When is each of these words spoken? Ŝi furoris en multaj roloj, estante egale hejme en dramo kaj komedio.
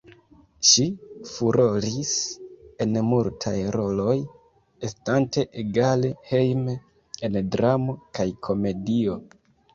Ŝi 0.67 0.83
furoris 1.31 2.13
en 2.85 2.97
multaj 3.09 3.53
roloj, 3.75 4.15
estante 4.91 5.45
egale 5.65 6.11
hejme 6.33 6.77
en 7.29 7.39
dramo 7.59 7.99
kaj 8.21 8.29
komedio. 8.51 9.21